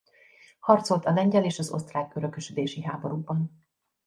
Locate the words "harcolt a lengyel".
0.59-1.43